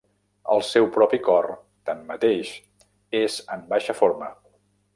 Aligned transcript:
El 0.53 0.61
seu 0.67 0.87
propi 0.95 1.19
cor, 1.27 1.47
tanmateix, 1.89 2.51
és 3.23 3.39
en 3.57 3.69
baixa 3.75 3.97
forma. 4.01 4.35